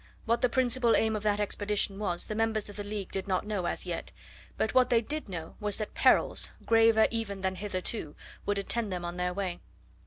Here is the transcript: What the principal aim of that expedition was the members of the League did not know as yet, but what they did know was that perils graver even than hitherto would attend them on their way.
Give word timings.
What 0.25 0.41
the 0.41 0.49
principal 0.49 0.95
aim 0.95 1.15
of 1.15 1.21
that 1.21 1.39
expedition 1.39 1.99
was 1.99 2.25
the 2.25 2.33
members 2.33 2.69
of 2.69 2.75
the 2.75 2.83
League 2.83 3.11
did 3.11 3.27
not 3.27 3.45
know 3.45 3.67
as 3.67 3.85
yet, 3.85 4.11
but 4.57 4.73
what 4.73 4.89
they 4.89 4.99
did 4.99 5.29
know 5.29 5.57
was 5.59 5.77
that 5.77 5.93
perils 5.93 6.49
graver 6.65 7.07
even 7.11 7.41
than 7.41 7.53
hitherto 7.53 8.15
would 8.47 8.57
attend 8.57 8.91
them 8.91 9.05
on 9.05 9.17
their 9.17 9.31
way. 9.31 9.59